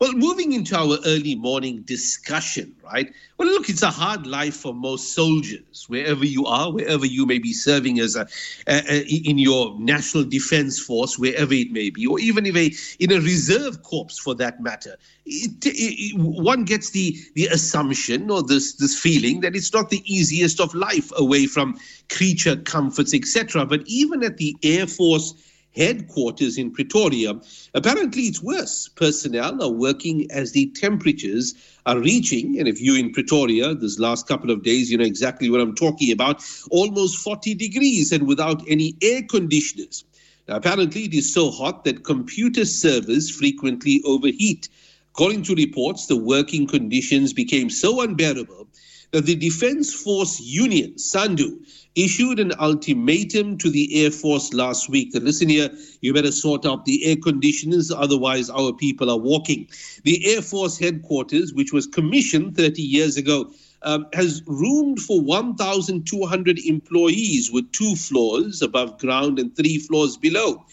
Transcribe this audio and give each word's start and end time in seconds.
Well, 0.00 0.12
moving 0.12 0.52
into 0.52 0.76
our 0.76 0.98
early 1.06 1.34
morning 1.34 1.82
discussion, 1.82 2.72
right? 2.84 3.12
Well, 3.36 3.48
look, 3.48 3.68
it's 3.68 3.82
a 3.82 3.90
hard 3.90 4.28
life 4.28 4.54
for 4.54 4.72
most 4.72 5.12
soldiers, 5.12 5.86
wherever 5.88 6.24
you 6.24 6.46
are, 6.46 6.72
wherever 6.72 7.04
you 7.04 7.26
may 7.26 7.40
be 7.40 7.52
serving 7.52 7.98
as 7.98 8.14
a, 8.14 8.28
a, 8.68 8.92
a 8.92 9.00
in 9.00 9.38
your 9.38 9.76
national 9.80 10.22
defense 10.22 10.78
force, 10.78 11.18
wherever 11.18 11.52
it 11.52 11.72
may 11.72 11.90
be, 11.90 12.06
or 12.06 12.20
even 12.20 12.46
if 12.46 12.54
a 12.54 12.72
in 13.02 13.10
a 13.10 13.20
reserve 13.20 13.82
corps 13.82 14.20
for 14.22 14.36
that 14.36 14.60
matter. 14.60 14.96
It, 15.26 15.50
it, 15.64 16.16
one 16.16 16.64
gets 16.64 16.90
the 16.90 17.16
the 17.34 17.46
assumption 17.46 18.30
or 18.30 18.44
this 18.44 18.74
this 18.74 18.96
feeling 18.96 19.40
that 19.40 19.56
it's 19.56 19.72
not 19.72 19.90
the 19.90 20.02
easiest 20.06 20.60
of 20.60 20.72
life 20.74 21.10
away 21.16 21.46
from 21.46 21.76
creature 22.08 22.54
comforts, 22.54 23.14
etc. 23.14 23.66
But 23.66 23.82
even 23.86 24.22
at 24.22 24.36
the 24.36 24.56
Air 24.62 24.86
Force 24.86 25.34
headquarters 25.74 26.58
in 26.58 26.70
Pretoria, 26.70 27.40
apparently 27.74 28.22
it's 28.22 28.42
worse. 28.42 28.88
Personnel 28.88 29.62
are 29.62 29.70
working 29.70 30.30
as 30.30 30.52
the 30.52 30.66
temperatures 30.74 31.54
are 31.86 31.98
reaching, 31.98 32.58
and 32.58 32.68
if 32.68 32.80
you're 32.80 32.98
in 32.98 33.12
Pretoria 33.12 33.74
this 33.74 33.98
last 33.98 34.26
couple 34.26 34.50
of 34.50 34.62
days, 34.62 34.90
you 34.90 34.98
know 34.98 35.04
exactly 35.04 35.50
what 35.50 35.60
I'm 35.60 35.74
talking 35.74 36.12
about, 36.12 36.42
almost 36.70 37.18
40 37.18 37.54
degrees 37.54 38.12
and 38.12 38.26
without 38.26 38.62
any 38.68 38.96
air 39.02 39.22
conditioners. 39.22 40.04
Now, 40.48 40.56
apparently, 40.56 41.04
it 41.04 41.14
is 41.14 41.32
so 41.32 41.50
hot 41.50 41.84
that 41.84 42.04
computer 42.04 42.64
servers 42.64 43.30
frequently 43.30 44.00
overheat. 44.04 44.68
According 45.10 45.42
to 45.44 45.54
reports, 45.54 46.06
the 46.06 46.16
working 46.16 46.66
conditions 46.66 47.32
became 47.32 47.68
so 47.68 48.00
unbearable 48.00 48.68
that 49.12 49.24
the 49.24 49.34
Defense 49.34 49.92
Force 49.94 50.40
Union, 50.40 50.94
SANDU, 50.96 51.58
issued 51.94 52.38
an 52.38 52.52
ultimatum 52.60 53.56
to 53.58 53.70
the 53.70 54.04
Air 54.04 54.10
Force 54.10 54.52
last 54.52 54.88
week 54.88 55.10
listen 55.14 55.48
here, 55.48 55.70
you 56.00 56.12
better 56.12 56.30
sort 56.30 56.66
out 56.66 56.84
the 56.84 57.04
air 57.06 57.16
conditioners, 57.16 57.90
otherwise, 57.90 58.50
our 58.50 58.72
people 58.72 59.10
are 59.10 59.18
walking. 59.18 59.66
The 60.04 60.34
Air 60.34 60.42
Force 60.42 60.78
headquarters, 60.78 61.54
which 61.54 61.72
was 61.72 61.86
commissioned 61.86 62.56
30 62.56 62.82
years 62.82 63.16
ago, 63.16 63.50
um, 63.82 64.06
has 64.12 64.42
roomed 64.46 65.00
for 65.00 65.20
1,200 65.20 66.58
employees 66.58 67.50
with 67.50 67.70
two 67.72 67.94
floors 67.94 68.62
above 68.62 68.98
ground 68.98 69.38
and 69.38 69.54
three 69.56 69.78
floors 69.78 70.16
below. 70.16 70.64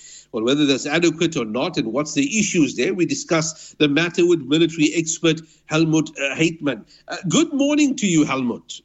Whether 0.44 0.66
that's 0.66 0.86
adequate 0.86 1.36
or 1.38 1.46
not, 1.46 1.78
and 1.78 1.92
what's 1.94 2.14
the 2.14 2.40
issues 2.40 2.76
there, 2.76 2.94
we 2.94 3.06
discuss 3.06 3.76
the 3.80 3.88
matter 3.88 4.28
with 4.28 4.42
military 4.42 4.92
expert 4.94 5.42
Helmoed 5.72 6.10
uh, 6.10 6.36
Heitman. 6.36 6.86
Uh, 7.08 7.18
good 7.30 7.54
morning 7.54 7.96
to 7.98 8.08
you, 8.08 8.26
Helmoed. 8.26 8.82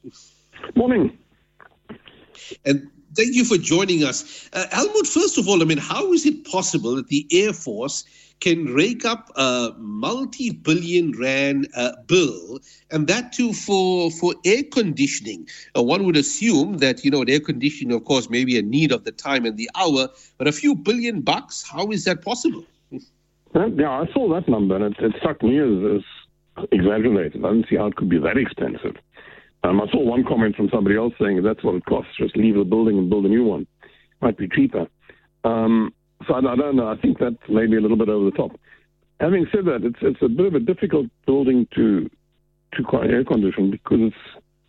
Morning. 0.75 1.17
And 2.65 2.89
thank 3.15 3.33
you 3.33 3.45
for 3.45 3.57
joining 3.57 4.03
us. 4.03 4.49
Uh, 4.53 4.65
Helmoed, 4.71 5.07
first 5.07 5.37
of 5.37 5.47
all, 5.47 5.61
I 5.61 5.65
mean, 5.65 5.77
how 5.77 6.13
is 6.13 6.25
it 6.25 6.45
possible 6.45 6.95
that 6.95 7.07
the 7.07 7.27
Air 7.31 7.53
Force 7.53 8.05
can 8.41 8.65
rake 8.65 9.05
up 9.05 9.31
a 9.35 9.69
multi-billion 9.77 11.17
rand 11.17 11.69
uh, 11.75 11.91
bill, 12.07 12.59
and 12.91 13.07
that 13.07 13.31
too 13.31 13.53
for 13.53 14.11
for 14.11 14.33
air 14.43 14.63
conditioning. 14.63 15.47
Uh, 15.77 15.83
one 15.83 16.03
would 16.03 16.17
assume 16.17 16.79
that 16.79 17.05
you 17.05 17.11
know 17.11 17.23
air 17.23 17.39
conditioning, 17.39 17.95
of 17.95 18.03
course, 18.03 18.29
may 18.29 18.43
be 18.43 18.57
a 18.57 18.61
need 18.61 18.91
of 18.91 19.05
the 19.05 19.11
time 19.11 19.45
and 19.45 19.57
the 19.57 19.69
hour, 19.75 20.09
but 20.37 20.47
a 20.47 20.51
few 20.51 20.75
billion 20.75 21.21
bucks, 21.21 21.63
how 21.63 21.87
is 21.91 22.03
that 22.05 22.23
possible? 22.23 22.65
Yeah, 23.53 23.89
I 23.89 24.05
saw 24.13 24.33
that 24.33 24.47
number, 24.47 24.75
and 24.75 24.85
it, 24.85 24.95
it 24.99 25.13
struck 25.19 25.43
me 25.43 25.59
as, 25.59 26.01
as 26.57 26.65
exaggerated. 26.71 27.43
I 27.45 27.49
didn't 27.49 27.67
see 27.69 27.75
how 27.75 27.87
it 27.87 27.95
could 27.95 28.09
be 28.09 28.17
that 28.19 28.37
expensive. 28.37 28.95
Um, 29.63 29.79
I 29.81 29.87
saw 29.91 29.99
one 29.99 30.23
comment 30.23 30.55
from 30.55 30.69
somebody 30.69 30.95
else 30.95 31.13
saying 31.19 31.43
that's 31.43 31.63
what 31.63 31.75
it 31.75 31.85
costs, 31.85 32.13
just 32.17 32.35
leave 32.35 32.55
the 32.55 32.63
building 32.63 32.97
and 32.97 33.09
build 33.09 33.25
a 33.25 33.29
new 33.29 33.43
one. 33.43 33.67
Might 34.21 34.37
be 34.37 34.47
cheaper. 34.47 34.87
Um, 35.43 35.93
so 36.27 36.35
I, 36.35 36.41
don't 36.41 36.75
know. 36.75 36.87
I 36.87 36.97
think 36.97 37.19
that's 37.19 37.35
maybe 37.49 37.77
a 37.77 37.81
little 37.81 37.97
bit 37.97 38.09
over 38.09 38.25
the 38.25 38.37
top. 38.37 38.51
Having 39.19 39.47
said 39.51 39.65
that, 39.65 39.83
it's 39.83 39.99
it's 40.01 40.21
a 40.21 40.27
bit 40.27 40.47
of 40.47 40.55
a 40.55 40.59
difficult 40.59 41.07
building 41.25 41.67
to 41.75 42.09
to 42.73 42.97
air 43.03 43.23
condition 43.23 43.71
because 43.71 43.99
it's 43.99 44.15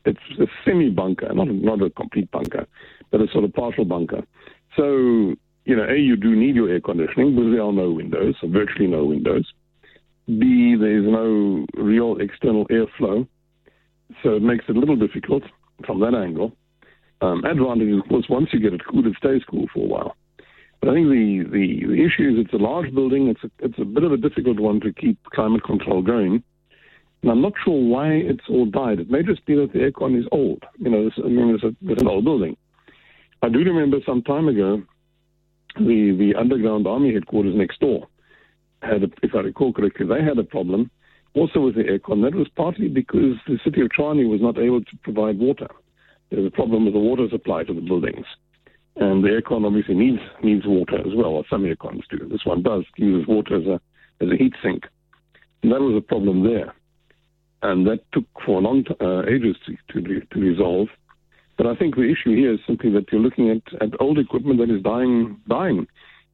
it's 0.05 0.41
a 0.41 0.47
semi 0.65 0.91
bunker, 0.91 1.33
not 1.33 1.49
a, 1.49 1.53
not 1.53 1.83
a 1.83 1.91
complete 1.91 2.31
bunker, 2.31 2.67
but 3.11 3.21
a 3.21 3.29
sort 3.33 3.45
of 3.45 3.53
partial 3.55 3.85
bunker. 3.85 4.23
So 4.77 5.35
you 5.65 5.77
know, 5.77 5.87
a 5.89 5.97
you 5.97 6.17
do 6.17 6.35
need 6.35 6.55
your 6.55 6.69
air 6.69 6.81
conditioning 6.81 7.35
because 7.35 7.53
there 7.53 7.63
are 7.63 7.73
no 7.73 7.91
windows, 7.91 8.35
or 8.43 8.49
virtually 8.49 8.89
no 8.89 9.05
windows. 9.05 9.51
B 10.27 10.77
there 10.79 10.99
is 10.99 11.05
no 11.05 11.67
real 11.77 12.19
external 12.21 12.67
airflow, 12.67 13.27
so 14.23 14.37
it 14.37 14.43
makes 14.43 14.65
it 14.69 14.77
a 14.77 14.79
little 14.81 14.97
difficult 14.97 15.43
from 15.87 16.01
that 16.01 16.15
angle. 16.15 16.53
Um, 17.21 17.45
advantage, 17.45 17.97
of 17.97 18.09
course, 18.09 18.27
once 18.29 18.49
you 18.53 18.61
get 18.61 18.73
it 18.73 18.83
cool, 18.89 19.07
it 19.07 19.15
stays 19.17 19.43
cool 19.49 19.67
for 19.73 19.85
a 19.85 19.89
while. 19.89 20.17
But 20.83 20.91
I 20.91 20.95
think 20.95 21.11
the, 21.11 21.45
the, 21.53 21.87
the 21.87 22.03
issue 22.03 22.29
is 22.29 22.45
it's 22.45 22.53
a 22.53 22.57
large 22.57 22.93
building. 22.93 23.29
It's 23.29 23.45
a, 23.45 23.51
it's 23.65 23.79
a 23.79 23.85
bit 23.85 24.03
of 24.03 24.11
a 24.11 24.17
difficult 24.17 24.59
one 24.59 24.81
to 24.81 24.93
keep 24.93 25.17
climate 25.33 25.63
control 25.63 26.03
going. 26.03 26.43
And 27.23 27.31
I'm 27.31 27.41
not 27.41 27.53
sure 27.65 27.81
why 27.81 28.09
it's 28.09 28.43
all 28.51 28.67
died. 28.67 28.99
It 28.99 29.09
may 29.09 29.23
just 29.23 29.47
be 29.47 29.55
that 29.55 29.73
the 29.73 29.79
aircon 29.79 30.19
is 30.19 30.27
old. 30.33 30.65
You 30.81 30.91
know, 30.91 31.05
this, 31.05 31.13
I 31.25 31.29
mean, 31.29 31.55
it's, 31.55 31.63
a, 31.63 31.69
it's 31.83 32.03
an 32.03 32.09
old 32.09 32.25
building. 32.25 32.57
I 33.43 33.49
do 33.49 33.59
remember 33.61 33.99
some 34.05 34.23
time 34.23 34.49
ago, 34.49 34.83
the, 35.77 36.17
the 36.19 36.35
underground 36.37 36.89
army 36.89 37.15
headquarters 37.15 37.55
next 37.55 37.79
door 37.79 38.09
had, 38.83 39.05
a, 39.05 39.09
if 39.23 39.37
I 39.37 39.39
recall 39.39 39.73
correctly, 39.73 40.07
they 40.07 40.25
had 40.25 40.37
a 40.37 40.45
problem 40.45 40.91
also 41.35 41.61
with 41.61 41.77
the 41.77 41.85
aircon. 41.85 42.23
That 42.23 42.37
was 42.37 42.49
partly 42.57 42.89
because 42.89 43.37
the 43.47 43.61
city 43.63 43.83
of 43.83 43.89
Tshwane 43.97 44.29
was 44.29 44.41
not 44.41 44.59
able 44.59 44.81
to 44.81 44.97
provide 45.05 45.39
water. 45.39 45.69
There 46.31 46.41
was 46.41 46.49
a 46.49 46.57
problem 46.57 46.87
with 46.87 46.95
the 46.95 47.01
water 47.01 47.29
supply 47.31 47.63
to 47.63 47.73
the 47.73 47.81
buildings. 47.81 48.27
And 48.97 49.25
the 49.25 49.29
aircon 49.29 49.67
obviously 49.67 49.95
needs 49.95 50.21
needs 50.43 50.67
water 50.67 50.99
as 50.99 51.15
well, 51.15 51.31
or 51.31 51.45
some 51.49 51.65
aircons 51.65 52.03
do. 52.11 52.29
This 52.29 52.45
one 52.45 52.63
does 52.63 52.85
uses 52.97 53.27
water 53.27 53.57
as 53.57 53.67
a 53.67 53.81
as 54.23 54.31
a 54.31 54.37
heat 54.37 54.55
sink, 54.63 54.85
and 55.63 55.73
that 55.73 55.81
was 55.81 55.97
a 55.97 56.07
problem 56.07 56.45
there. 56.45 56.75
And 57.63 57.87
that 57.87 58.01
took 58.13 58.27
for 58.45 58.59
a 58.59 58.63
long 58.63 58.85
t- 58.85 58.95
uh, 59.01 59.23
ages 59.23 59.57
to, 59.67 60.03
to 60.03 60.21
to 60.21 60.41
resolve. 60.41 60.89
But 61.57 61.67
I 61.67 61.75
think 61.75 61.95
the 61.95 62.03
issue 62.03 62.37
here 62.37 62.53
is 62.53 62.61
simply 62.67 62.91
that 62.91 63.11
you're 63.13 63.21
looking 63.21 63.51
at, 63.51 63.83
at 63.83 64.01
old 64.01 64.19
equipment 64.19 64.59
that 64.59 64.71
is 64.71 64.83
dying 64.83 65.41
dying, 65.49 65.87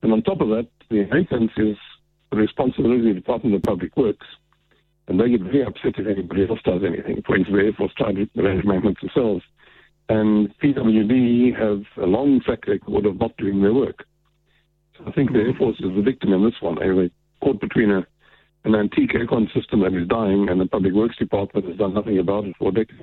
and 0.03 0.13
on 0.13 0.23
top 0.23 0.41
of 0.41 0.49
that, 0.49 0.67
the 0.91 1.05
maintenance 1.13 1.53
is 1.57 1.77
the 2.31 2.39
responsibility 2.39 3.11
of 3.11 3.15
the 3.15 3.21
Department 3.21 3.55
of 3.55 3.63
Public 3.63 3.97
Works, 3.97 4.27
and 5.07 5.21
they 5.21 5.29
get 5.29 5.43
very 5.43 5.65
upset 5.65 5.95
if 5.97 6.07
anybody 6.07 6.49
else 6.49 6.61
does 6.65 6.83
anything. 6.85 7.23
For 7.25 7.37
instance, 7.37 7.57
the 7.57 7.67
Air 7.67 7.73
Force 7.73 7.93
tried 7.97 8.17
to 8.17 8.29
arrange 8.37 8.65
maintenance 8.65 8.99
themselves 9.01 9.45
and 10.09 10.49
PWD 10.59 11.59
have 11.59 11.83
a 12.03 12.07
long 12.07 12.41
track 12.45 12.67
record 12.67 13.07
of 13.07 13.19
not 13.21 13.37
doing 13.37 13.61
their 13.61 13.75
work. 13.75 14.05
So 14.97 15.05
I 15.07 15.13
think 15.13 15.33
the 15.33 15.41
Air 15.41 15.55
Force 15.59 15.77
is 15.81 15.95
the 15.95 16.03
victim 16.03 16.33
in 16.33 16.45
this 16.45 16.55
one. 16.61 16.77
They 16.77 17.11
caught 17.45 17.61
between 17.61 17.91
a, 17.91 18.07
an 18.65 18.75
antique 18.75 19.13
aircon 19.13 19.53
system 19.55 19.81
that 19.81 19.95
is 19.95 20.09
dying 20.09 20.49
and 20.49 20.61
the 20.61 20.67
Public 20.67 20.95
Works 20.95 21.17
Department 21.17 21.67
has 21.67 21.77
done 21.77 21.95
nothing 21.95 22.19
about 22.19 22.45
it 22.45 22.57
for 22.59 22.73
decades. 22.73 23.03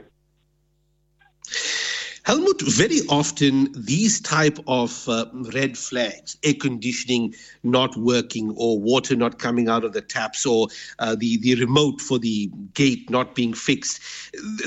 Helmoed, 2.26 2.64
very 2.64 3.02
often 3.08 3.72
these 3.78 4.20
type 4.20 4.58
of 4.66 5.08
uh, 5.08 5.26
red 5.54 5.78
flags, 5.78 6.38
air 6.44 6.56
conditioning 6.60 7.36
not 7.62 7.96
working 7.98 8.52
or 8.58 8.80
water 8.80 9.16
not 9.16 9.38
coming 9.38 9.70
out 9.70 9.84
of 9.84 9.94
the 9.94 10.02
taps 10.02 10.44
or 10.44 10.68
uh, 10.98 11.16
the, 11.16 11.38
the 11.38 11.54
remote 11.54 12.02
for 12.02 12.18
the 12.18 12.50
gate 12.74 13.12
not 13.12 13.36
being 13.36 13.54
fixed, 13.54 14.02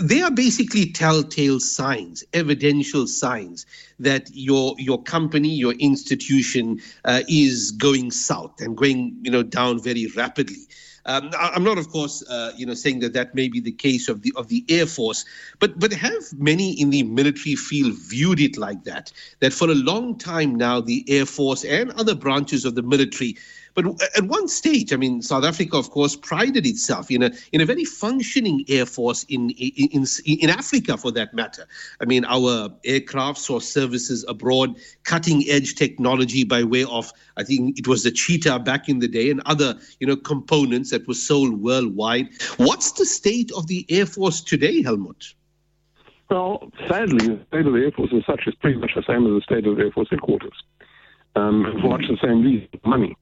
they 0.00 0.22
are 0.22 0.30
basically 0.30 0.86
telltale 0.92 1.58
signs, 1.58 2.22
evidential 2.32 3.08
signs 3.08 3.66
that 3.98 4.30
your 4.32 4.76
your 4.78 5.02
company, 5.02 5.48
your 5.48 5.72
institution 5.80 6.80
uh, 7.04 7.22
is 7.28 7.72
going 7.72 8.12
south 8.12 8.60
and 8.60 8.76
going 8.76 9.18
you 9.22 9.32
know 9.32 9.42
down 9.42 9.82
very 9.82 10.06
rapidly. 10.16 10.68
Um, 11.06 11.30
I'm 11.38 11.64
not, 11.64 11.78
of 11.78 11.88
course, 11.88 12.22
uh, 12.28 12.52
you 12.56 12.66
know, 12.66 12.74
saying 12.74 13.00
that 13.00 13.12
that 13.14 13.34
may 13.34 13.48
be 13.48 13.60
the 13.60 13.72
case 13.72 14.08
of 14.08 14.22
the 14.22 14.32
of 14.36 14.48
the 14.48 14.64
Air 14.68 14.86
Force, 14.86 15.24
but 15.58 15.78
but 15.78 15.92
have 15.92 16.24
many 16.36 16.72
in 16.80 16.90
the 16.90 17.02
military 17.04 17.54
field 17.54 17.94
viewed 17.94 18.40
it 18.40 18.56
like 18.56 18.84
that? 18.84 19.12
That 19.40 19.52
for 19.52 19.70
a 19.70 19.74
long 19.74 20.18
time 20.18 20.54
now, 20.54 20.80
the 20.80 21.04
Air 21.08 21.26
Force 21.26 21.64
and 21.64 21.90
other 21.92 22.14
branches 22.14 22.64
of 22.64 22.74
the 22.74 22.82
military 22.82 23.36
but 23.74 23.86
at 24.16 24.24
one 24.24 24.48
stage, 24.48 24.92
I 24.92 24.96
mean, 24.96 25.22
South 25.22 25.44
Africa, 25.44 25.76
of 25.76 25.90
course, 25.90 26.16
prided 26.16 26.66
itself 26.66 27.10
in 27.10 27.22
a 27.22 27.30
in 27.52 27.60
a 27.60 27.66
very 27.66 27.84
functioning 27.84 28.64
air 28.68 28.86
force 28.86 29.24
in 29.24 29.50
in 29.50 30.04
in, 30.24 30.38
in 30.40 30.50
Africa, 30.50 30.96
for 30.96 31.12
that 31.12 31.34
matter. 31.34 31.66
I 32.00 32.04
mean, 32.04 32.24
our 32.24 32.70
aircraft 32.84 33.38
saw 33.38 33.58
services 33.58 34.24
abroad, 34.28 34.76
cutting 35.04 35.44
edge 35.48 35.74
technology 35.74 36.44
by 36.44 36.62
way 36.64 36.84
of, 36.84 37.12
I 37.36 37.44
think 37.44 37.78
it 37.78 37.86
was 37.86 38.02
the 38.02 38.10
Cheetah 38.10 38.60
back 38.60 38.88
in 38.88 38.98
the 38.98 39.08
day, 39.08 39.30
and 39.30 39.40
other 39.46 39.78
you 40.00 40.06
know 40.06 40.16
components 40.16 40.90
that 40.90 41.06
were 41.06 41.14
sold 41.14 41.60
worldwide. 41.60 42.28
What's 42.56 42.92
the 42.92 43.06
state 43.06 43.52
of 43.52 43.66
the 43.66 43.86
air 43.88 44.06
force 44.06 44.40
today, 44.40 44.82
Helmoed? 44.82 45.34
Well, 46.30 46.70
sadly, 46.88 47.26
the 47.26 47.44
state 47.46 47.66
of 47.66 47.72
the 47.72 47.80
Air 47.80 47.90
Force 47.92 48.12
is 48.12 48.22
such 48.26 48.46
is 48.46 48.54
pretty 48.56 48.78
much 48.78 48.90
the 48.94 49.02
same 49.06 49.26
as 49.26 49.32
the 49.32 49.40
state 49.44 49.66
of 49.66 49.76
the 49.76 49.84
Air 49.84 49.92
Force 49.92 50.08
headquarters. 50.10 50.62
Um, 51.36 51.78
for 51.80 51.88
much 51.88 52.04
the 52.06 52.18
same 52.22 52.42
reason, 52.42 52.68
money 52.84 53.16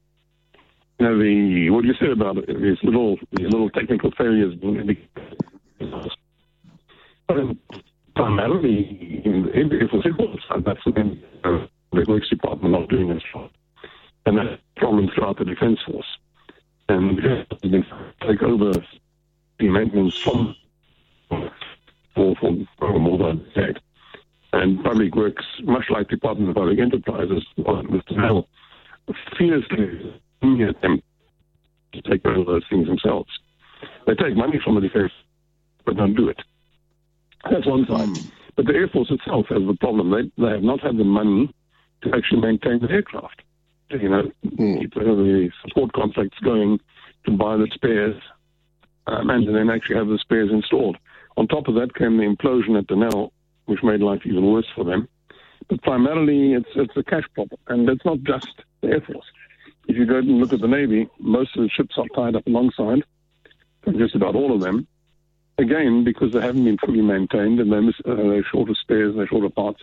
know, 1.01 1.19
the 1.19 1.71
what 1.71 1.85
you 1.85 1.95
said 1.99 2.11
about 2.11 2.37
these 2.47 2.79
little 2.83 3.19
little 3.33 3.71
technical 3.71 4.11
failures 4.13 4.55
but 7.27 7.37
primarily 8.15 9.23
if 9.25 9.91
it's 9.93 10.07
equal 10.07 10.39
that's 10.65 10.81
the 10.85 11.19
uh, 11.45 11.67
the 11.93 12.05
works 12.09 12.29
department 12.29 12.73
not 12.73 12.89
doing 12.89 13.11
its 13.11 13.25
job. 13.33 13.51
And 14.25 14.39
that's 14.39 14.61
a 14.77 14.81
problem 14.81 15.09
throughout 15.15 15.39
the 15.39 15.45
defense 15.45 15.79
force. 15.87 16.07
And 16.89 17.21
take 18.27 18.43
over 18.43 18.73
the 19.59 19.69
maintenance 19.69 20.17
from 20.19 20.55
for, 21.29 22.35
for 22.79 22.99
more 22.99 23.19
than 23.19 23.29
a 23.29 23.61
decade. 23.61 23.81
And 24.53 24.83
public 24.83 25.15
works, 25.15 25.45
much 25.65 25.85
like 25.91 26.09
Department 26.09 26.51
of 26.51 26.57
Public 26.57 26.79
Enterprises, 26.79 27.45
Mr. 27.59 28.17
Hell, 28.19 28.49
fiercely 29.37 30.23
attempt 30.43 31.05
to 31.93 32.03
take 32.03 32.25
over 32.27 32.53
those 32.53 32.65
things 32.71 32.85
themselves. 32.97 33.31
They 34.07 34.15
take 34.15 34.37
money 34.37 34.61
from 34.65 34.77
the 34.77 34.83
Air 34.83 34.91
Force, 34.91 35.13
but 35.85 35.97
don't 35.97 36.15
do 36.15 36.29
it. 36.29 36.41
That's 37.51 37.67
one 37.67 37.87
side. 37.87 38.09
But 38.57 38.67
the 38.67 38.75
Air 38.75 38.89
Force 38.89 39.11
itself 39.11 39.47
has 39.51 39.63
the 39.67 39.77
problem. 39.81 40.11
They, 40.11 40.43
they 40.43 40.53
have 40.53 40.63
not 40.63 40.81
had 40.81 40.97
the 40.97 41.05
money 41.05 41.53
to 42.03 42.11
actually 42.15 42.41
maintain 42.41 42.81
the 42.81 42.91
aircraft. 42.91 43.43
You 43.91 44.09
know, 44.09 44.31
mm. 44.45 44.81
keep 44.81 44.95
the 44.95 45.51
support 45.67 45.93
contracts 45.93 46.39
going 46.43 46.81
to 47.25 47.31
buy 47.37 47.57
the 47.57 47.69
spares 47.73 48.21
um, 49.07 49.31
and 49.31 49.55
then 49.55 49.71
actually 49.71 49.97
have 49.97 50.09
the 50.09 50.19
spares 50.19 50.51
installed. 50.51 50.97
On 51.37 51.47
top 51.47 51.69
of 51.69 51.75
that 51.75 51.95
came 51.95 52.17
the 52.17 52.25
implosion 52.25 52.79
at 52.79 52.87
Denel, 52.89 53.31
which 53.67 53.83
made 53.83 54.01
life 54.01 54.23
even 54.25 54.51
worse 54.51 54.67
for 54.75 54.85
them. 54.85 55.09
But 55.69 55.83
primarily, 55.83 56.55
it's 56.55 56.69
it's 56.77 56.97
a 56.97 57.03
cash 57.03 57.25
problem, 57.35 57.59
and 57.69 57.89
it's 57.89 58.05
not 58.05 58.19
just 58.23 58.63
the 58.83 58.89
Air 58.89 59.01
Force. 59.01 59.27
If 59.87 59.97
you 59.97 60.07
go 60.07 60.17
and 60.17 60.39
look 60.39 60.53
at 60.53 60.61
the 60.61 60.69
Navy, 60.69 61.09
most 61.19 61.57
of 61.57 61.63
the 61.63 61.69
ships 61.71 61.97
are 61.97 62.09
tied 62.15 62.37
up 62.37 62.47
alongside, 62.47 63.05
just 63.97 64.15
about 64.15 64.35
all 64.35 64.55
of 64.55 64.61
them. 64.61 64.87
Again, 65.59 66.05
because 66.05 66.33
they 66.33 66.41
haven't 66.41 66.65
been 66.65 66.77
fully 66.79 67.01
maintained 67.01 67.61
and 67.61 67.73
they're, 67.73 67.83
mis- 67.83 68.01
uh, 68.05 68.15
they're 68.15 68.45
short 68.45 68.69
of 68.69 68.77
spares, 68.79 69.15
they're 69.15 69.27
short 69.27 69.45
of 69.45 69.55
parts. 69.55 69.81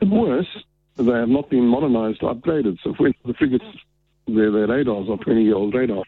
And 0.00 0.10
worse, 0.10 0.64
they 0.96 1.12
have 1.12 1.28
not 1.28 1.48
been 1.50 1.66
modernized 1.66 2.22
or 2.22 2.34
upgraded. 2.34 2.78
So 2.82 2.94
the 3.24 3.34
frigates, 3.34 3.64
their, 4.26 4.50
their 4.50 4.66
radars 4.66 5.08
are 5.08 5.16
20 5.16 5.44
year 5.44 5.54
old 5.54 5.74
radars. 5.74 6.06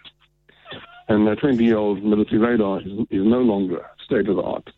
And 1.09 1.26
their 1.26 1.37
20 1.37 1.62
year 1.65 1.76
old 1.76 2.03
military 2.03 2.38
radar 2.38 2.81
is, 2.81 2.93
is 3.11 3.25
no 3.25 3.41
longer 3.41 3.85
state 4.05 4.29
of 4.29 4.37
the 4.37 4.43
art 4.43 4.69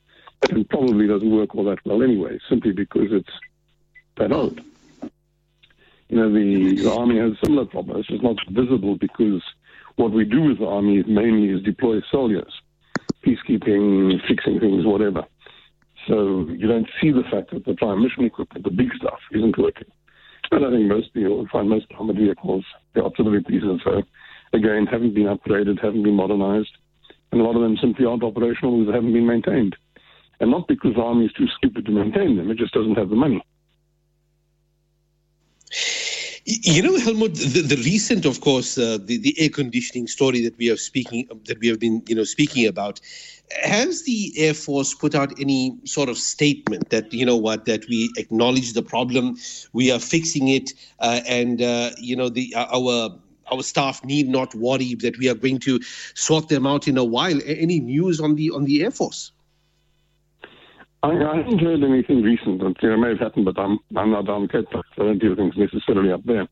and 0.50 0.68
probably 0.68 1.06
doesn't 1.06 1.30
work 1.30 1.54
all 1.54 1.64
that 1.64 1.84
well 1.84 2.02
anyway, 2.02 2.38
simply 2.48 2.72
because 2.72 3.12
it's 3.12 3.30
that 4.16 4.32
old. 4.32 4.60
You 6.12 6.18
know, 6.18 6.30
the, 6.30 6.76
the 6.76 6.92
Army 6.92 7.18
has 7.18 7.32
similar 7.42 7.64
problem. 7.64 7.96
It's 7.96 8.08
just 8.08 8.22
not 8.22 8.36
visible 8.50 8.98
because 9.00 9.42
what 9.96 10.12
we 10.12 10.26
do 10.26 10.42
with 10.42 10.58
the 10.58 10.66
Army 10.66 11.02
mainly 11.08 11.48
is 11.48 11.64
deploy 11.64 12.02
soldiers, 12.10 12.52
peacekeeping, 13.24 14.20
fixing 14.28 14.60
things, 14.60 14.84
whatever. 14.84 15.24
So 16.06 16.46
you 16.50 16.68
don't 16.68 16.86
see 17.00 17.12
the 17.12 17.22
fact 17.32 17.52
that 17.52 17.64
the 17.64 17.74
prime 17.76 18.02
mission 18.02 18.26
equipment, 18.26 18.62
the 18.62 18.70
big 18.70 18.92
stuff, 18.94 19.20
isn't 19.32 19.56
working. 19.56 19.88
And 20.50 20.66
I 20.66 20.70
think 20.70 20.86
most 20.86 21.14
people 21.14 21.48
find 21.50 21.70
most 21.70 21.86
armored 21.98 22.18
vehicles, 22.18 22.66
the 22.94 23.04
artillery 23.04 23.42
pieces, 23.42 23.80
so 23.82 24.02
again, 24.52 24.84
haven't 24.84 25.14
been 25.14 25.34
upgraded, 25.34 25.80
haven't 25.82 26.02
been 26.02 26.16
modernized, 26.16 26.76
and 27.30 27.40
a 27.40 27.44
lot 27.44 27.56
of 27.56 27.62
them 27.62 27.78
simply 27.80 28.04
aren't 28.04 28.22
operational 28.22 28.80
because 28.80 28.92
they 28.92 28.96
haven't 28.96 29.14
been 29.14 29.26
maintained. 29.26 29.76
And 30.40 30.50
not 30.50 30.68
because 30.68 30.92
the 30.94 31.00
army 31.00 31.24
is 31.24 31.32
too 31.32 31.46
stupid 31.56 31.86
to 31.86 31.90
maintain 31.90 32.36
them, 32.36 32.50
it 32.50 32.58
just 32.58 32.74
doesn't 32.74 32.98
have 32.98 33.08
the 33.08 33.16
money. 33.16 33.42
You 36.60 36.82
know, 36.82 36.96
Helmoed, 36.98 37.34
the, 37.54 37.62
the 37.62 37.76
recent, 37.76 38.26
of 38.26 38.42
course, 38.42 38.76
uh, 38.76 38.98
the, 39.02 39.16
the 39.16 39.34
air 39.40 39.48
conditioning 39.48 40.06
story 40.06 40.42
that 40.42 40.58
we 40.58 40.70
are 40.70 40.76
speaking 40.76 41.26
that 41.46 41.58
we 41.60 41.68
have 41.68 41.80
been, 41.80 42.02
you 42.06 42.14
know, 42.14 42.24
speaking 42.24 42.66
about. 42.66 43.00
Has 43.62 44.02
the 44.02 44.32
Air 44.36 44.52
Force 44.52 44.92
put 44.92 45.14
out 45.14 45.32
any 45.40 45.78
sort 45.84 46.10
of 46.10 46.18
statement 46.18 46.90
that 46.90 47.10
you 47.10 47.24
know 47.24 47.36
what 47.36 47.64
that 47.66 47.88
we 47.88 48.12
acknowledge 48.18 48.74
the 48.74 48.82
problem, 48.82 49.36
we 49.72 49.90
are 49.90 49.98
fixing 49.98 50.48
it, 50.48 50.72
uh, 51.00 51.20
and 51.26 51.62
uh, 51.62 51.90
you 51.98 52.16
know 52.16 52.28
the 52.28 52.54
uh, 52.54 52.66
our 52.70 53.18
our 53.50 53.62
staff 53.62 54.04
need 54.04 54.28
not 54.28 54.54
worry 54.54 54.94
that 54.96 55.18
we 55.18 55.30
are 55.30 55.34
going 55.34 55.58
to 55.60 55.80
sort 56.14 56.48
them 56.48 56.66
out 56.66 56.86
in 56.86 56.98
a 56.98 57.04
while. 57.04 57.38
Any 57.46 57.80
news 57.80 58.20
on 58.20 58.36
the 58.36 58.50
on 58.50 58.64
the 58.64 58.82
Air 58.82 58.90
Force? 58.90 59.32
I, 61.02 61.08
I 61.08 61.36
haven't 61.36 61.60
heard 61.60 61.82
anything 61.82 62.22
recent. 62.22 62.62
It 62.62 62.76
you 62.82 62.90
know, 62.90 62.96
may 62.96 63.10
have 63.10 63.18
happened, 63.18 63.44
but 63.44 63.58
I'm 63.58 63.78
I'm 63.96 64.10
not 64.10 64.28
on 64.28 64.48
Cape 64.48 64.66
so 64.72 64.82
I 64.98 65.04
don't 65.04 65.18
do 65.18 65.34
things 65.34 65.54
necessarily 65.56 66.12
up 66.12 66.24
there. 66.24 66.46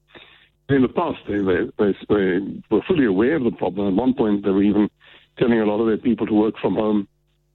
In 0.69 0.82
the 0.82 0.88
past, 0.88 1.19
they, 1.29 1.38
they, 1.38 1.67
they, 1.79 1.97
they 2.08 2.62
were 2.70 2.82
fully 2.87 3.06
aware 3.06 3.37
of 3.37 3.44
the 3.44 3.50
problem. 3.50 3.88
At 3.88 3.94
one 3.94 4.14
point, 4.14 4.44
they 4.44 4.50
were 4.50 4.62
even 4.62 4.88
telling 5.38 5.61
a 5.61 5.64
lot 5.64 5.81
of 5.81 5.87
their 5.87 5.99
people 5.99 6.26
to 6.26 6.35
work 6.35 6.55
from 6.61 6.76
home, 6.76 7.08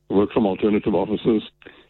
work 0.09 0.31
from 0.33 0.45
alternative 0.45 0.93
offices, 0.93 1.43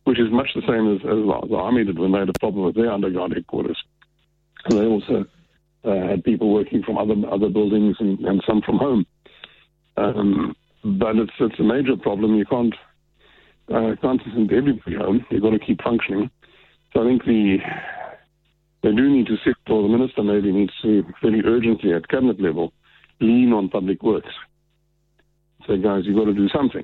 which 0.04 0.20
is 0.20 0.32
much 0.32 0.50
the 0.54 0.62
same 0.62 0.94
as, 0.94 1.02
as 1.02 1.50
the 1.50 1.56
Army 1.56 1.84
did 1.84 1.98
when 1.98 2.12
they 2.12 2.20
had 2.20 2.30
a 2.30 2.40
problem 2.40 2.66
with 2.66 2.76
their 2.76 2.92
underground 2.92 3.34
headquarters. 3.34 3.82
And 4.66 4.80
they 4.80 4.86
also 4.86 5.26
uh, 5.84 6.08
had 6.08 6.24
people 6.24 6.54
working 6.54 6.84
from 6.84 6.98
other 6.98 7.16
other 7.32 7.50
buildings 7.50 7.96
and, 8.00 8.20
and 8.20 8.44
some 8.48 8.62
from 8.62 8.78
home. 8.78 9.06
Um, 9.98 10.56
but 10.84 11.16
it's 11.16 11.34
it's 11.40 11.60
a 11.60 11.64
major 11.64 11.96
problem. 11.98 12.36
You 12.36 12.46
can't 12.46 12.76
uh, 13.74 13.96
can't 14.02 14.22
send 14.34 14.52
everybody 14.52 14.96
home. 14.96 15.26
You've 15.30 15.42
got 15.42 15.52
to 15.52 15.60
keep 15.60 15.82
functioning. 15.82 16.30
So 16.94 17.02
I 17.02 17.06
think 17.06 17.26
the 17.26 17.58
they 18.84 18.92
do 18.92 19.10
need 19.10 19.26
to 19.28 19.38
sit, 19.44 19.56
or 19.68 19.82
the 19.82 19.90
minister 19.90 20.22
maybe 20.22 20.52
needs 20.52 20.74
to 20.84 21.04
very 21.22 21.44
urgently 21.44 21.94
at 21.94 22.08
cabinet 22.08 22.40
level 22.40 22.72
lean 23.20 23.52
on 23.52 23.68
public 23.70 24.04
works. 24.04 24.30
Say, 25.68 25.82
guys, 25.82 26.04
you've 26.06 26.18
got 26.18 26.26
to 26.26 26.34
do 26.34 26.48
something. 26.50 26.84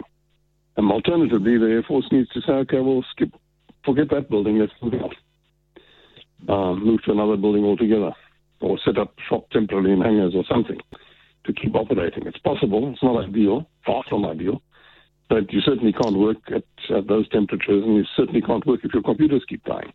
And 0.78 0.92
alternatively, 0.92 1.60
the 1.60 1.66
Air 1.66 1.84
Force 1.84 2.06
needs 2.12 2.30
to 2.30 2.42
say, 2.42 2.54
okay, 2.54 2.80
well, 2.80 3.06
skip, 3.12 3.30
forget 3.86 4.10
that 4.10 4.30
building, 4.30 4.58
let's 4.58 4.72
move 4.82 4.96
on. 4.96 5.12
Uh, 6.50 6.74
move 6.74 7.04
to 7.04 7.12
another 7.12 7.38
building 7.38 7.64
altogether, 7.64 8.12
or 8.62 8.80
set 8.84 8.98
up 8.98 9.14
shop 9.30 9.48
temporarily 9.52 9.92
in 9.92 10.02
hangars 10.02 10.34
or 10.36 10.44
something 10.50 10.80
to 11.46 11.54
keep 11.54 11.76
operating. 11.76 12.26
It's 12.26 12.40
possible. 12.40 12.92
It's 12.92 13.04
not 13.04 13.24
ideal, 13.24 13.68
far 13.86 14.04
from 14.10 14.26
ideal. 14.26 14.62
But 15.32 15.54
you 15.54 15.62
certainly 15.62 15.94
can't 15.94 16.18
work 16.18 16.40
at, 16.48 16.66
at 16.94 17.08
those 17.08 17.26
temperatures, 17.30 17.86
and 17.86 17.96
you 17.96 18.04
certainly 18.18 18.42
can't 18.42 18.66
work 18.66 18.82
if 18.84 18.94
your 18.94 19.02
computers 19.02 19.46
keep 19.48 19.64
dying. 19.64 19.94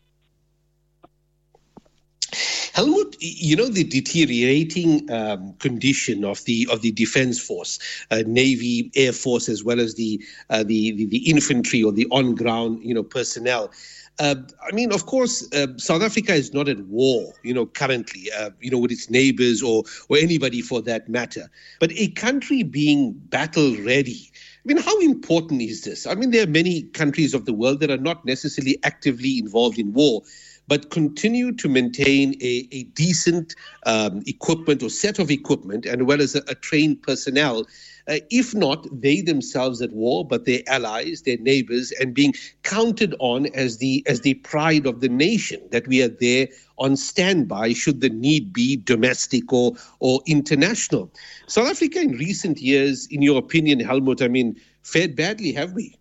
Helmoed, 2.72 3.16
you 3.20 3.54
know 3.54 3.68
the 3.68 3.84
deteriorating 3.84 5.10
um, 5.10 5.52
condition 5.58 6.24
of 6.24 6.42
the 6.44 6.66
of 6.72 6.80
the 6.80 6.90
defense 6.90 7.38
force, 7.38 7.78
uh, 8.10 8.22
navy, 8.26 8.90
air 8.96 9.12
force, 9.12 9.50
as 9.50 9.62
well 9.62 9.78
as 9.78 9.96
the, 9.96 10.18
uh, 10.48 10.62
the, 10.62 10.92
the 10.92 11.04
the 11.04 11.30
infantry 11.30 11.82
or 11.82 11.92
the 11.92 12.06
on 12.10 12.34
ground, 12.34 12.82
you 12.82 12.94
know, 12.94 13.02
personnel. 13.02 13.70
Uh, 14.18 14.36
I 14.66 14.74
mean, 14.74 14.92
of 14.92 15.04
course, 15.06 15.46
uh, 15.52 15.66
South 15.76 16.02
Africa 16.02 16.32
is 16.32 16.54
not 16.54 16.68
at 16.68 16.80
war, 16.86 17.34
you 17.42 17.52
know, 17.52 17.66
currently, 17.66 18.30
uh, 18.38 18.50
you 18.60 18.70
know, 18.70 18.78
with 18.78 18.90
its 18.90 19.10
neighbors 19.10 19.62
or 19.62 19.84
or 20.08 20.16
anybody 20.16 20.62
for 20.62 20.80
that 20.82 21.08
matter. 21.08 21.50
But 21.80 21.92
a 21.92 22.08
country 22.08 22.62
being 22.62 23.12
battle 23.12 23.76
ready 23.84 24.32
I 24.66 24.74
mean, 24.74 24.82
how 24.82 24.98
important 24.98 25.62
is 25.62 25.82
this? 25.82 26.08
I 26.08 26.17
mean, 26.17 26.32
there 26.32 26.43
are 26.43 26.50
many 26.50 26.82
countries 26.82 27.34
of 27.34 27.44
the 27.44 27.52
world 27.52 27.79
that 27.79 27.91
are 27.91 27.96
not 27.96 28.24
necessarily 28.24 28.81
actively 28.82 29.38
involved 29.38 29.79
in 29.79 29.93
war, 29.93 30.22
but 30.67 30.91
continue 30.91 31.52
to 31.52 31.69
maintain 31.69 32.34
a, 32.43 32.67
a 32.72 32.82
decent 32.82 33.55
um, 33.84 34.24
equipment 34.26 34.82
or 34.82 34.91
set 34.91 35.20
of 35.20 35.31
equipment, 35.31 35.86
and 35.86 36.08
well 36.08 36.20
as 36.20 36.34
a, 36.34 36.43
a 36.48 36.56
trained 36.56 37.00
personnel. 37.02 37.64
Uh, 38.08 38.19
if 38.31 38.55
not 38.55 38.86
they 38.93 39.20
themselves 39.20 39.82
at 39.82 39.93
war, 39.93 40.25
but 40.25 40.44
their 40.44 40.60
allies, 40.69 41.22
their 41.22 41.39
neighbors, 41.39 41.93
and 42.01 42.15
being 42.15 42.32
counted 42.63 43.15
on 43.19 43.46
as 43.46 43.79
the 43.79 44.05
as 44.06 44.20
the 44.20 44.34
pride 44.34 44.86
of 44.86 45.01
the 45.01 45.08
nation 45.08 45.60
that 45.72 45.86
we 45.89 46.03
are 46.03 46.08
there 46.20 46.46
on 46.79 46.96
standby 46.96 47.72
should 47.72 48.01
the 48.01 48.08
need 48.08 48.53
be 48.53 48.77
domestic 48.77 49.53
or 49.53 49.72
or 49.98 50.20
international. 50.27 51.10
South 51.48 51.69
Africa 51.69 52.01
in 52.01 52.13
recent 52.13 52.60
years, 52.60 53.06
in 53.10 53.22
your 53.22 53.39
opinion, 53.39 53.81
Helmoed, 53.81 54.22
I 54.22 54.29
mean, 54.29 54.56
fared 54.82 55.17
badly, 55.17 55.53
have 55.53 55.72
we? 55.72 55.96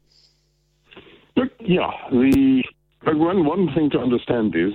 Yeah, 1.60 1.92
the 2.12 2.64
one 3.06 3.46
one 3.46 3.74
thing 3.74 3.90
to 3.92 4.00
understand 4.00 4.56
is 4.56 4.74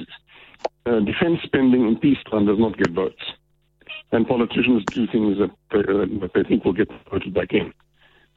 uh, 0.87 1.01
defense 1.01 1.41
spending 1.45 1.87
in 1.87 1.97
peacetime 1.99 2.47
does 2.47 2.59
not 2.59 2.77
get 2.77 2.91
votes, 2.91 3.23
and 4.13 4.27
politicians 4.27 4.85
do 4.93 5.07
things 5.07 5.39
that 5.39 5.51
they, 5.71 5.79
uh, 5.79 6.21
that 6.21 6.31
they 6.35 6.43
think 6.43 6.65
will 6.65 6.73
get 6.73 6.89
voted 7.11 7.35
back 7.35 7.53
in. 7.53 7.73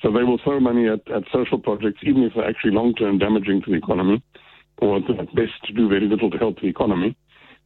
So 0.01 0.11
they 0.11 0.23
will 0.23 0.39
throw 0.43 0.59
money 0.59 0.87
at, 0.87 1.09
at 1.11 1.23
social 1.31 1.59
projects, 1.59 2.01
even 2.03 2.23
if 2.23 2.33
they're 2.35 2.47
actually 2.47 2.71
long-term 2.71 3.19
damaging 3.19 3.61
to 3.63 3.71
the 3.71 3.77
economy, 3.77 4.21
or 4.77 4.97
at 4.97 5.35
best 5.35 5.53
do 5.75 5.87
very 5.87 6.07
little 6.07 6.29
to 6.29 6.37
help 6.37 6.59
the 6.59 6.67
economy 6.67 7.15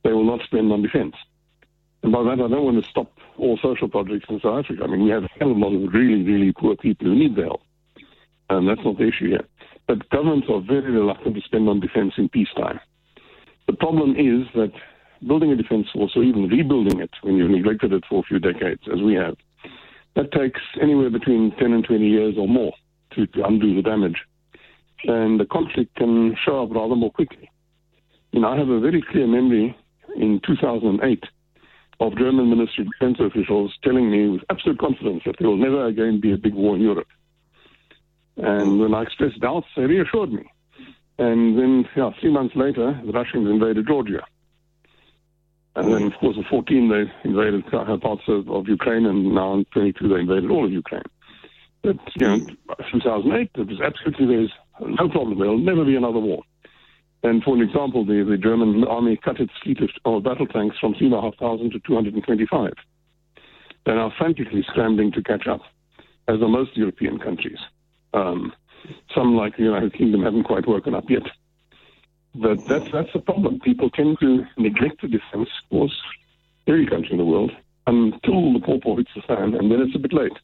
they 0.04 0.14
will 0.14 0.24
not 0.24 0.42
spend 0.46 0.72
on 0.72 0.82
defense. 0.82 1.16
And 2.04 2.12
by 2.12 2.24
that, 2.24 2.42
I 2.42 2.48
don't 2.48 2.64
want 2.64 2.82
to 2.82 2.90
stop 2.90 3.12
all 3.38 3.58
social 3.62 3.90
projects 3.90 4.28
in 4.30 4.40
South 4.40 4.64
Africa. 4.64 4.84
I 4.84 4.88
mean, 4.88 5.04
we 5.04 5.10
have 5.10 5.24
a 5.24 5.30
hell 5.40 5.52
of 5.52 5.58
a 5.58 5.60
lot 5.60 5.76
of 5.76 5.94
really, 5.94 6.24
really 6.24 6.54
poor 6.54 6.76
people 6.76 7.08
who 7.08 7.16
need 7.16 7.36
the 7.36 7.44
help. 7.44 7.62
And 8.50 8.70
that's 8.70 8.84
not 8.86 8.98
the 8.98 9.08
issue 9.08 9.30
here. 9.30 9.46
But 9.88 10.10
governments 10.10 10.48
are 10.50 10.62
very 10.62 10.92
reluctant 10.92 11.36
to 11.36 11.42
spend 11.42 11.68
on 11.68 11.80
defense 11.80 12.14
in 12.18 12.30
peacetime. 12.30 12.80
The 13.68 13.74
problem 13.74 14.12
is 14.12 14.48
that 14.54 14.72
building 15.26 15.52
a 15.52 15.56
defense 15.56 15.88
force 15.94 16.12
or 16.16 16.24
even 16.24 16.48
rebuilding 16.48 17.00
it 17.00 17.12
when 17.22 17.36
you've 17.36 17.52
neglected 17.52 17.94
it 17.94 18.04
for 18.10 18.20
a 18.20 18.24
few 18.24 18.40
decades, 18.40 18.82
as 18.92 19.02
we 19.02 19.14
have, 19.16 19.36
that 20.16 20.32
takes 20.32 20.62
anywhere 20.82 21.10
between 21.10 21.52
10 21.60 21.74
and 21.74 21.84
20 21.84 22.06
years 22.06 22.36
or 22.38 22.48
more 22.48 22.74
to, 23.12 23.28
to 23.28 23.44
undo 23.46 23.76
the 23.76 23.82
damage. 23.82 24.18
And 25.04 25.40
the 25.40 25.46
conflict 25.46 25.96
can 25.96 26.36
show 26.44 26.64
up 26.64 26.72
rather 26.72 26.96
more 26.96 27.12
quickly. 27.12 27.50
You 28.32 28.42
know, 28.42 28.50
I 28.50 28.58
have 28.58 28.70
a 28.70 28.80
very 28.80 29.04
clear 29.12 29.28
memory 29.28 29.76
in 30.16 30.42
2008 30.46 31.24
of 32.00 32.18
German 32.18 32.50
Ministry 32.50 32.86
of 32.86 32.92
Defense 32.92 33.18
officials 33.20 33.74
telling 33.84 34.12
me 34.12 34.30
with 34.30 34.42
absolute 34.50 34.80
confidence 34.80 35.24
that 35.26 35.36
there 35.40 35.48
will 35.48 35.58
never 35.58 35.86
again 35.88 36.20
be 36.22 36.34
a 36.34 36.38
big 36.38 36.54
war 36.54 36.76
in 36.76 36.82
Europe. 36.82 37.08
And 38.38 38.80
when 38.80 38.94
I 38.94 39.04
expressed 39.04 39.40
doubts, 39.40 39.68
they 39.76 39.84
reassured 39.84 40.32
me. 40.32 40.44
And 41.18 41.58
then, 41.58 41.86
yeah, 41.96 42.12
three 42.22 42.32
months 42.32 42.56
later, 42.56 43.00
the 43.04 43.12
Russians 43.12 43.50
invaded 43.50 43.88
Georgia. 43.88 44.24
And 45.78 45.94
then, 45.94 46.04
of 46.08 46.14
course, 46.20 46.36
in 46.36 46.44
14, 46.50 46.90
they 46.90 47.30
invaded 47.30 47.64
parts 48.02 48.24
of, 48.28 48.50
of 48.50 48.68
Ukraine, 48.68 49.06
and 49.06 49.36
now 49.36 49.54
in 49.54 49.66
22, 49.66 50.08
they 50.10 50.22
invaded 50.22 50.50
all 50.50 50.66
of 50.66 50.72
Ukraine. 50.72 51.04
But, 51.84 51.98
you 52.16 52.28
know, 52.28 52.40
2008, 52.92 53.52
it 53.54 53.68
was 53.68 53.80
absolutely, 53.80 54.26
there's 54.26 54.52
no 54.82 55.08
problem. 55.08 55.38
There'll 55.38 55.60
never 55.60 55.86
be 55.86 55.96
another 55.96 56.18
war. 56.18 56.42
And 57.22 57.44
for 57.44 57.56
an 57.56 57.62
example, 57.62 58.04
the, 58.04 58.26
the 58.28 58.38
German 58.38 58.86
army 58.86 59.20
cut 59.24 59.40
its 59.40 59.54
fleet 59.64 59.78
of, 59.82 59.90
of 60.06 60.24
battle 60.24 60.48
tanks 60.48 60.78
from 60.80 60.96
3,500 60.96 61.72
to 61.72 61.80
225. 61.80 62.72
They're 63.86 63.96
now 63.96 64.12
frantically 64.18 64.66
scrambling 64.68 65.12
to 65.12 65.22
catch 65.22 65.46
up, 65.46 65.62
as 66.28 66.42
are 66.42 66.48
most 66.48 66.76
European 66.76 67.20
countries. 67.20 67.60
Um, 68.16 68.52
some, 69.14 69.36
like 69.36 69.58
the 69.58 69.64
United 69.64 69.94
Kingdom, 69.94 70.24
haven't 70.24 70.46
quite 70.46 70.68
woken 70.68 70.96
up 70.96 71.06
yet. 71.08 71.24
But 72.36 72.66
that's, 72.68 72.92
that's 72.92 73.12
the 73.14 73.20
problem. 73.20 73.60
People 73.60 73.90
tend 73.90 74.20
to 74.20 74.46
neglect 74.58 75.02
the 75.02 75.08
defense 75.08 75.50
force, 75.70 75.98
every 76.68 76.86
country 76.86 77.12
in 77.12 77.18
the 77.18 77.26
world, 77.26 77.52
until 77.88 78.54
the 78.54 78.60
paw 78.60 78.96
hits 78.98 79.12
the 79.16 79.22
fan, 79.22 79.56
and 79.56 79.72
then 79.72 79.82
it's 79.82 79.96
a 79.96 80.00
bit 80.00 80.14
late. 80.14 80.38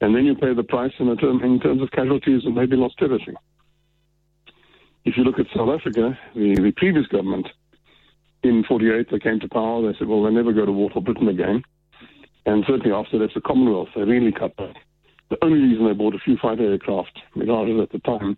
And 0.00 0.14
then 0.16 0.24
you 0.24 0.34
pay 0.34 0.54
the 0.54 0.64
price 0.64 0.92
in, 0.98 1.16
term, 1.16 1.42
in 1.44 1.60
terms 1.60 1.82
of 1.82 1.90
casualties 1.90 2.42
and 2.44 2.54
maybe 2.54 2.76
lost 2.76 2.98
territory. 2.98 3.36
If 5.04 5.16
you 5.16 5.24
look 5.24 5.38
at 5.38 5.46
South 5.54 5.68
Africa, 5.68 6.18
the, 6.34 6.54
the 6.56 6.72
previous 6.76 7.06
government 7.06 7.48
in 8.42 8.64
48, 8.66 9.10
they 9.10 9.18
came 9.18 9.40
to 9.40 9.48
power. 9.48 9.82
They 9.82 9.98
said, 9.98 10.08
well, 10.08 10.22
they'll 10.22 10.32
never 10.32 10.52
go 10.52 10.66
to 10.66 10.72
war 10.72 10.90
for 10.92 11.02
Britain 11.02 11.28
again. 11.28 11.62
And 12.46 12.64
certainly 12.66 12.92
after 12.92 13.18
that, 13.18 13.30
the 13.34 13.40
Commonwealth, 13.40 13.88
they 13.94 14.02
really 14.02 14.32
cut 14.32 14.56
back. 14.56 14.74
The 15.30 15.42
only 15.44 15.60
reason 15.60 15.86
they 15.86 15.92
bought 15.92 16.14
a 16.14 16.18
few 16.18 16.36
fighter 16.36 16.70
aircraft, 16.70 17.18
Mirages 17.36 17.80
at 17.80 17.90
the 17.90 17.98
time, 18.00 18.36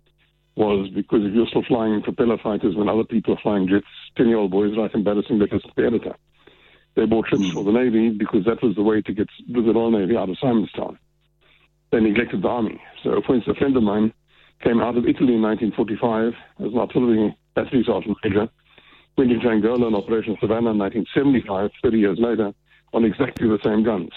was 0.55 0.89
because 0.89 1.21
if 1.23 1.33
you're 1.33 1.47
still 1.47 1.63
flying 1.67 2.01
propeller 2.01 2.37
fighters 2.37 2.75
when 2.75 2.87
other 2.87 3.03
people 3.03 3.33
are 3.33 3.41
flying 3.41 3.67
jets, 3.67 3.85
10 4.17 4.27
year 4.27 4.37
old 4.37 4.51
boys 4.51 4.75
write 4.77 4.93
embarrassing 4.93 5.39
letters 5.39 5.61
to 5.63 5.71
the 5.75 5.85
editor. 5.85 6.15
They 6.95 7.05
bought 7.05 7.27
ships 7.29 7.41
mm. 7.41 7.53
for 7.53 7.63
the 7.63 7.73
Navy 7.73 8.09
because 8.09 8.45
that 8.45 8.63
was 8.63 8.75
the 8.75 8.83
way 8.83 9.01
to 9.01 9.13
get 9.13 9.27
the 9.49 9.61
Royal 9.61 9.91
Navy 9.91 10.15
out 10.15 10.29
of 10.29 10.37
Simonstown. 10.37 10.97
They 11.91 11.99
neglected 11.99 12.41
the 12.41 12.47
Army. 12.47 12.81
So, 13.03 13.21
for 13.25 13.35
instance, 13.35 13.57
a 13.57 13.59
friend 13.59 13.75
of 13.75 13.83
mine 13.83 14.13
came 14.63 14.79
out 14.79 14.97
of 14.97 15.05
Italy 15.05 15.35
in 15.35 15.41
1945 15.41 16.33
as 16.65 16.73
an 16.73 16.79
artillery 16.79 17.37
battery 17.53 17.83
sergeant 17.85 18.17
major, 18.23 18.47
went 19.17 19.31
into 19.31 19.49
Angola 19.49 19.87
in 19.87 19.95
Operation 19.95 20.37
Savannah 20.39 20.71
in 20.71 20.77
1975, 20.77 21.71
30 21.83 21.97
years 21.97 22.17
later, 22.19 22.53
on 22.93 23.03
exactly 23.03 23.47
the 23.47 23.59
same 23.63 23.83
guns. 23.83 24.09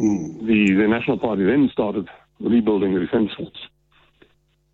Mm. 0.00 0.46
The, 0.46 0.74
the 0.74 0.88
National 0.88 1.18
Party 1.18 1.44
then 1.44 1.68
started 1.72 2.08
rebuilding 2.38 2.94
the 2.94 3.00
defense 3.00 3.30
force. 3.36 3.68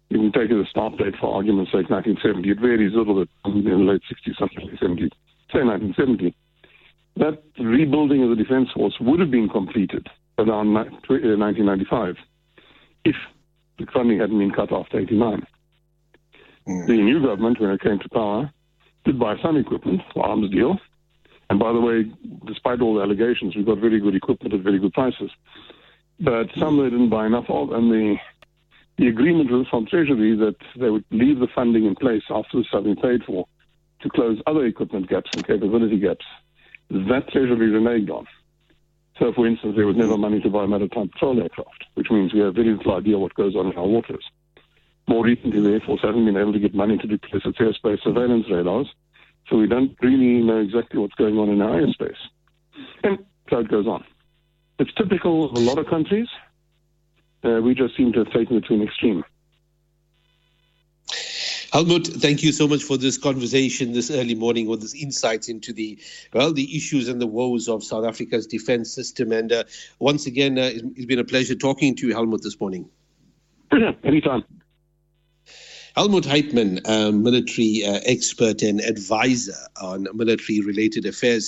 You 0.09 0.19
can 0.19 0.33
take 0.33 0.51
it 0.51 0.61
as 0.61 0.69
start 0.69 0.97
date 0.99 1.15
for 1.21 1.35
argument's 1.35 1.73
sake, 1.73 1.91
1970. 1.91 2.51
It 2.51 2.61
varies 2.61 2.95
a 2.95 2.99
little 2.99 3.25
bit 3.25 3.29
in 3.45 3.65
the 3.65 3.71
late 3.77 4.03
60s, 4.11 4.39
something 4.39 4.71
like 4.71 4.79
70, 4.81 5.11
say 5.53 5.65
1970. 5.65 6.35
That 7.17 7.43
rebuilding 7.59 8.23
of 8.23 8.31
the 8.31 8.37
defense 8.37 8.69
force 8.75 8.95
would 9.01 9.21
have 9.21 9.31
been 9.31 9.49
completed 9.49 10.07
around 10.39 10.75
1995 10.75 12.15
uh, 12.15 12.21
if 13.05 13.17
the 13.79 13.87
funding 13.93 14.21
hadn't 14.21 14.39
been 14.39 14.53
cut 14.53 14.73
after 14.73 15.01
89. 15.01 15.47
Mm. 16.69 16.87
The 16.87 16.93
new 16.93 17.23
government, 17.23 17.61
when 17.61 17.71
it 17.71 17.81
came 17.81 17.99
to 17.99 18.09
power, 18.11 18.53
did 19.05 19.19
buy 19.19 19.37
some 19.43 19.57
equipment, 19.57 20.03
arms 20.15 20.51
deal. 20.51 20.79
And 21.49 21.59
by 21.59 21.73
the 21.73 21.81
way, 21.81 22.05
despite 22.47 22.81
all 22.81 22.97
the 22.97 23.03
allegations, 23.03 23.57
we 23.57 23.65
got 23.65 23.79
very 23.79 24.01
good 24.01 24.15
equipment 24.15 24.53
at 24.53 24.61
very 24.61 24.79
good 24.79 24.93
prices. 24.93 25.31
But 26.19 26.49
some 26.59 26.79
they 26.79 26.91
didn't 26.91 27.11
buy 27.11 27.27
enough 27.27 27.45
of, 27.49 27.73
and 27.73 27.91
the 27.91 28.17
the 28.99 29.09
agreement 29.09 29.51
was 29.51 29.67
from 29.69 29.87
Treasury 29.87 30.37
that 30.37 30.57
they 30.79 30.91
would 30.91 31.05
leave 31.11 31.39
the 31.39 31.49
funding 31.55 31.85
in 31.85 31.95
place 31.95 32.23
after 32.31 32.59
this 32.59 32.67
had 32.73 32.85
been 32.85 32.97
paid 32.97 33.23
for 33.25 33.47
to 34.01 34.09
close 34.11 34.41
other 34.47 34.65
equipment 34.65 35.09
gaps 35.09 35.31
and 35.35 35.47
capability 35.47 35.99
gaps. 35.99 36.25
That 36.91 37.29
Treasury 37.31 37.71
reneged 37.71 38.11
on. 38.11 38.27
So, 39.19 39.33
for 39.33 39.47
instance, 39.47 39.75
there 39.77 39.87
was 39.87 39.97
never 39.97 40.17
money 40.19 40.41
to 40.41 40.51
buy 40.51 40.67
maritime 40.67 41.09
patrol 41.09 41.41
aircraft, 41.41 41.85
which 41.95 42.11
means 42.11 42.35
we 42.35 42.41
have 42.41 42.55
very 42.55 42.75
little 42.75 42.97
idea 42.97 43.19
what 43.19 43.35
goes 43.35 43.57
on 43.57 43.67
in 43.67 43.77
our 43.77 43.87
waters. 43.87 44.25
More 45.09 45.25
recently, 45.25 45.61
the 45.61 45.73
Air 45.73 45.81
Force 45.81 46.03
hasn't 46.03 46.27
been 46.27 46.37
able 46.37 46.53
to 46.53 46.59
get 46.59 46.75
money 46.75 46.99
to 46.99 47.07
replace 47.07 47.43
its 47.45 47.59
airspace 47.59 48.03
surveillance 48.03 48.47
radars, 48.51 48.89
so 49.49 49.57
we 49.57 49.67
don't 49.67 49.97
really 50.03 50.43
know 50.43 50.61
exactly 50.61 51.01
what's 51.01 51.15
going 51.15 51.39
on 51.39 51.49
in 51.49 51.63
our 51.63 51.81
airspace. 51.81 52.19
And 53.05 53.19
so 53.49 53.61
it 53.61 53.69
goes 53.69 53.87
on. 53.87 54.05
It's 54.79 54.93
typical 54.95 55.45
of 55.47 55.53
a 55.53 55.61
lot 55.61 55.79
of 55.79 55.87
countries. 55.87 56.29
Uh, 57.47 57.61
we 57.61 57.75
just 57.75 57.97
seem 57.97 58.13
to 58.13 58.21
have 58.21 58.33
taken 58.33 58.57
it 58.57 58.65
to 58.65 58.75
an 58.75 58.83
extreme. 58.83 59.25
Helmoed, 61.73 62.07
thank 62.23 62.43
you 62.43 62.53
so 62.53 62.67
much 62.67 62.83
for 62.83 62.97
this 62.97 63.19
conversation 63.19 63.93
this 63.93 64.11
early 64.11 64.35
morning 64.35 64.67
with 64.67 64.81
this 64.81 64.95
insights 64.95 65.49
into 65.49 65.73
the 65.73 65.99
well 66.33 66.53
the 66.53 66.77
issues 66.77 67.09
and 67.09 67.21
the 67.21 67.27
woes 67.27 67.69
of 67.69 67.85
South 67.85 68.07
Africa's 68.07 68.47
defense 68.47 68.93
system. 68.95 69.31
And 69.31 69.53
uh, 69.53 69.65
once 69.99 70.27
again, 70.27 70.59
uh, 70.59 70.71
it's 70.73 71.07
been 71.07 71.19
a 71.19 71.25
pleasure 71.25 71.55
talking 71.55 71.95
to 71.97 72.09
you, 72.09 72.15
Helmoed, 72.15 72.43
this 72.43 72.59
morning. 72.59 72.89
Anytime. 74.05 74.45
Helmut 75.97 76.25
Heitman, 76.25 76.81
a 76.87 77.11
military 77.11 77.83
uh, 77.85 78.01
expert 78.05 78.63
and 78.63 78.81
advisor 78.81 79.57
on 79.81 80.07
military 80.15 80.61
related 80.61 81.07
affairs. 81.07 81.45